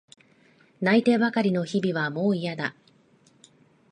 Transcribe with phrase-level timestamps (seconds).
[0.79, 2.75] 泣いてばかりの日々はもういやだ。